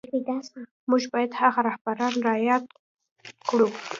موږ 0.89 1.03
بايد 1.13 1.31
هغه 1.41 1.61
رهبران 1.69 2.13
را 2.27 2.35
ياد 2.49 2.63
کړو. 3.47 3.67